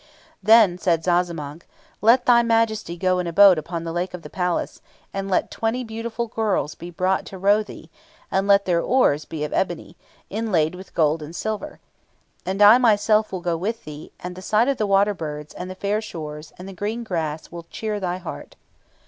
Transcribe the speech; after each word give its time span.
Then 0.41 0.79
said 0.79 1.03
Zazamankh, 1.03 1.61
'Let 2.01 2.25
thy 2.25 2.41
Majesty 2.41 2.97
go 2.97 3.19
in 3.19 3.25
thy 3.25 3.31
boat 3.31 3.59
upon 3.59 3.83
the 3.83 3.91
lake 3.91 4.15
of 4.15 4.23
the 4.23 4.31
palace, 4.31 4.81
and 5.13 5.29
let 5.29 5.51
twenty 5.51 5.83
beautiful 5.83 6.25
girls 6.25 6.73
be 6.73 6.89
brought 6.89 7.23
to 7.27 7.37
row 7.37 7.61
thee, 7.61 7.91
and 8.31 8.47
let 8.47 8.65
their 8.65 8.81
oars 8.81 9.25
be 9.25 9.43
of 9.43 9.53
ebony, 9.53 9.95
inlaid 10.31 10.73
with 10.73 10.95
gold 10.95 11.21
and 11.21 11.35
silver. 11.35 11.79
And 12.47 12.63
I 12.63 12.79
myself 12.79 13.31
will 13.31 13.41
go 13.41 13.55
with 13.55 13.83
thee; 13.83 14.11
and 14.19 14.35
the 14.35 14.41
sight 14.41 14.67
of 14.67 14.77
the 14.77 14.87
water 14.87 15.13
birds, 15.13 15.53
and 15.53 15.69
the 15.69 15.75
fair 15.75 16.01
shores, 16.01 16.51
and 16.57 16.67
the 16.67 16.73
green 16.73 17.03
grass 17.03 17.51
will 17.51 17.67
cheer 17.69 17.99
thy 17.99 18.17
heart.' 18.17 18.55